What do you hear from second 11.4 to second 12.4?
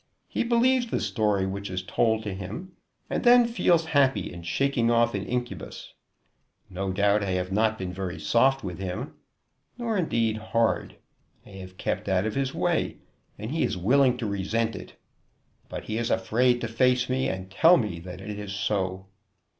I have kept out of